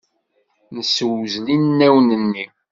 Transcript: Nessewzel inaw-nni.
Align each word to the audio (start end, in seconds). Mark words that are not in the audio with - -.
Nessewzel 0.75 1.45
inaw-nni. 1.55 2.45